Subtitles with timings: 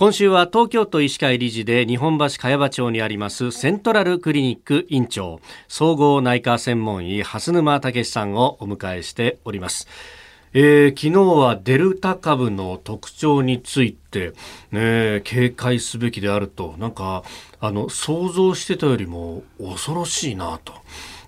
[0.00, 9.86] 今週は東京都医師会理事で日本橋茅場町にありますセントラルクリニック院長総合内科専門医蓮沼武さんをお迎えしております。
[10.54, 14.32] えー、昨日はデルタ株の特徴について、
[14.72, 17.22] ね、警戒すべきであるとなんか
[17.60, 20.72] あの想像してたよりも恐ろしいなと。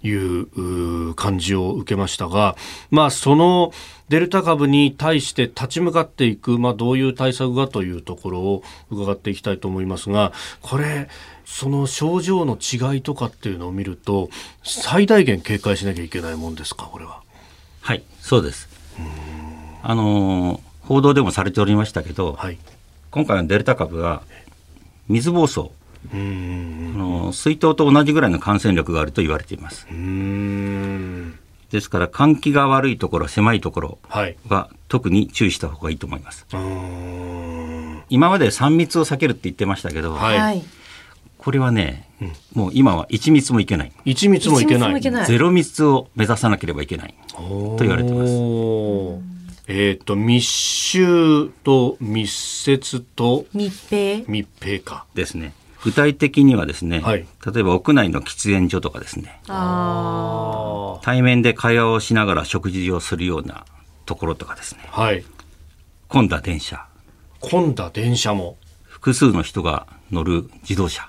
[0.03, 2.57] いう感じを受けましたが、
[2.91, 3.73] まあ、その
[4.09, 11.09] デルタ株に対して立ち向かっていく、まあ、どういう対策がというところを伺っていきたいと思いますがこれ
[11.45, 14.29] その症状の違いとかっていうのを見ると
[14.65, 17.23] 最大限警戒しなきゃいけないもんですかこれは？
[17.81, 18.69] はいそうです。
[19.83, 22.59] あの報道でもされておりましたけど、はい、
[23.11, 24.23] 今回のデルタ株は
[25.09, 25.71] 水疱瘡
[26.11, 29.87] あの水筒と同じぐらいの感染力があると言われています。
[31.71, 33.99] ですから換気が悪いところ狭いところ
[34.49, 36.47] は特に注意した方がいいと思います。
[38.11, 40.63] 今まで3密を避けるって言ってましたけど、はい、
[41.39, 43.93] これはね、うん、もう今は1密もいけない。
[44.05, 45.01] 1密もいけない。
[45.01, 48.33] ゼロ密を目指さなければいけないと言われています。
[49.67, 55.55] えっ、ー、と密集と密接と密閉密閉かですね。
[55.83, 59.41] 具体的にはですね、はい、例えば屋内の喫煙所とかですね。
[61.03, 63.65] 対面で会話をしながら食事をするような
[64.07, 65.25] ところとかですね、はい、
[66.09, 66.87] 混んだ電車。
[67.41, 68.57] 混んだ電車も。
[68.85, 71.09] 複数の人が乗る自動車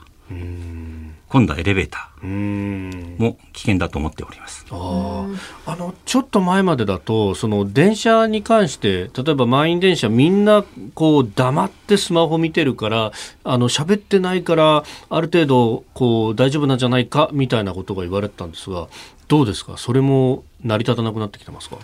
[1.34, 4.68] 混んだエレベーターも危険だと思っております。
[4.70, 5.26] あ
[5.66, 13.12] あのちょっと前までだとその電車に関して例えば満員電車みんなこう黙ってスマホ見てるから
[13.44, 18.88] あの喋ってないからある程度こう大丈夫なんじゃないかみたいなことが言われてたんですが
[19.28, 19.78] どうですか？
[19.78, 21.78] それも成り立たなくなってきてますか？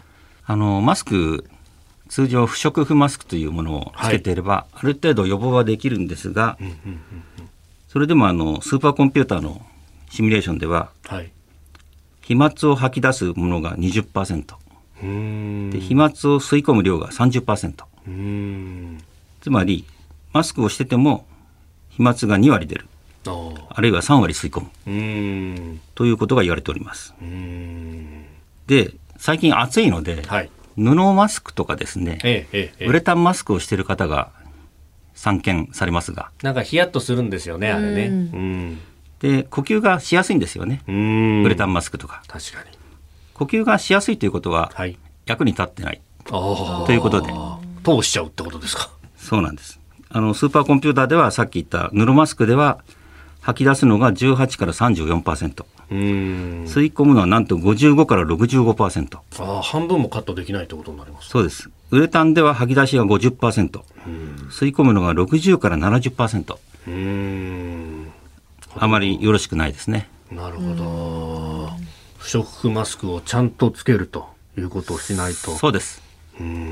[0.45, 1.49] あのマスク
[2.07, 7.48] 通常不織布マスクというものをつけていれば、はい、ある程度予防はできるんですが、うんうんうん
[7.89, 9.61] それでもあのスーパーコンピューターの
[10.11, 11.31] シミュレーションでは、はい、
[12.21, 14.45] 飛沫を吐き出すものが20%
[15.71, 17.73] で飛沫を吸い込む量が30%
[19.41, 19.85] つまり
[20.33, 21.25] マスクをしてても
[21.89, 22.87] 飛沫が2割出る。
[23.25, 25.79] あるいは3割吸い込む。
[25.95, 27.15] ということが言われております。
[28.67, 34.29] で最近暑いので、はい、布マスクとかですね、えええ、ウレタンマスクをしている方が
[35.19, 36.31] 散見されますが。
[36.43, 38.79] なんかヒヤッとするんですよねあれね、うん、
[39.19, 40.81] で呼吸がしやすいんですよね。
[40.87, 42.23] ウレタンマスクとか。
[42.25, 42.69] 確かに。
[43.33, 46.01] 呼吸がしやすいということは、はい、役に立ってない。
[46.23, 47.33] ということで。
[47.83, 48.89] 通しちゃうってことですか。
[49.17, 49.81] そうなんです。
[50.07, 52.79] あのスーパーコンピューターではさっき言った布マスクでは
[53.41, 61.29] 吐き出すのが18から34%吸い込むのはなんと55から65%あ半分もカットできないってことになります。
[61.29, 61.69] そうです。
[61.91, 63.81] ウレタンでは吐き出しが50%
[64.49, 66.57] 吸い込むのが60から70%
[66.87, 68.11] うん。
[68.75, 70.09] あまりよろしくないですね。
[70.31, 71.69] なるほど。
[72.17, 75.55] 不織布マスクをちゃんとつけるということをしないと。
[75.55, 76.03] そうです。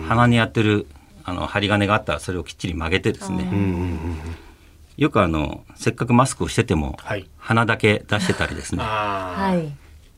[0.07, 0.85] 鼻にやってる
[1.23, 3.49] あの針金があったらそれをきっちり曲げてですね
[4.97, 9.71] よくあのせっかくマスクをしてても、はい、鼻だけ出してたりですね、はい、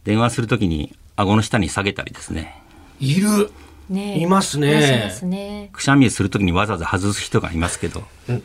[0.05, 2.61] 電話するときに顎の下に下げたりですね。
[2.99, 3.51] いる、
[3.89, 5.11] ね、いますね。
[5.23, 5.69] ね。
[5.73, 8.43] くしゃみするときにわざわざ外す人がいますけど、うん。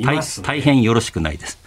[0.00, 1.58] 大大変よろしくないです。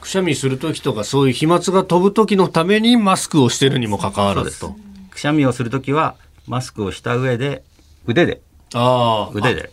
[0.00, 4.58] くしゃみする時とかそういう飛沫が飛ぶ時のためにマスクをしてるにもかかわらず。
[4.58, 4.74] と。
[5.10, 6.16] くしゃみをする時は
[6.46, 7.62] マスクをした上で
[8.06, 8.40] 腕で
[8.72, 9.70] あ腕で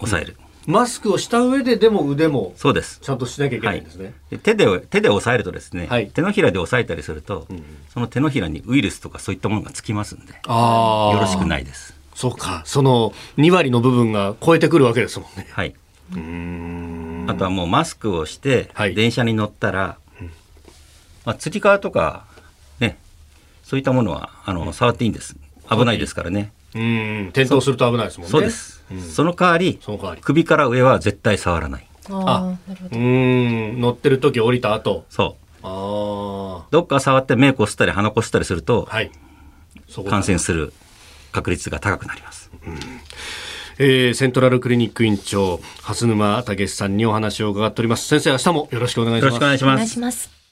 [0.00, 0.36] 押さえる。
[0.66, 3.00] マスクをした上ででも腕もそうです。
[3.00, 11.94] ちゃんとしなきゃいけないんですね、はい、手で手で押さえるとですね、はい、手のひらで押さえたりすると、うん、その手のひらにウイルスとかそういったものがつきますんであよろしくないです。
[12.14, 12.62] そうか。
[12.64, 15.48] その2割の部分が超えてくるわけですもんね。
[15.50, 15.74] はい。
[16.10, 20.24] あとはもうマスクをして電車に乗ったら、はい、
[21.24, 22.26] まあ、つり革とか
[22.78, 22.98] ね
[23.62, 25.36] そういったものはあの、触っていいんです。
[25.68, 28.30] 危ないですからねうん転倒すると危ないですもんね。
[28.30, 29.78] そうです、うん、その代わり
[30.20, 31.86] 首から上は絶対触らない。
[32.10, 32.56] あ
[32.92, 33.80] うん。
[33.80, 35.06] 乗ってる時降りた後。
[35.08, 35.44] そう。
[35.66, 39.10] あどっか触って目こすったり鼻こすったりすると、はい、
[40.08, 40.74] 感染する
[41.32, 42.78] 確率が高くなります、うん。
[43.78, 48.06] えー、セントラルクリニック院長蓮沼武さんにお話を伺っております。
[48.06, 49.24] 先生明日もよろしくお願いします。
[49.24, 50.43] よろしくお願いします